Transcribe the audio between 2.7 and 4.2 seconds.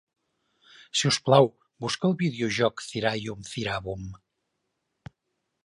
Thirayum Theeravum.